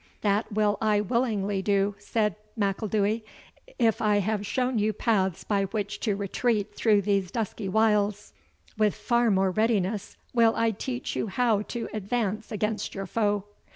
[0.21, 3.21] "That will I willingly do," said M'Ilduy;
[3.77, 8.33] "if I have shown you paths by which to retreat through these dusky wilds,
[8.75, 13.43] with far more readiness will I teach you how to advance against your foe."